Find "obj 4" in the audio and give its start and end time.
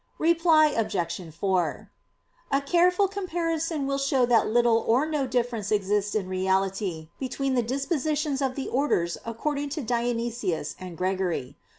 0.75-1.91